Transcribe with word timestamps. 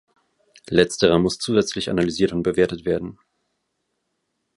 Letzterer 0.67 1.19
muss 1.19 1.37
zusätzlich 1.37 1.91
analysiert 1.91 2.33
und 2.33 2.41
bewertet 2.41 2.85
werden. 2.85 3.19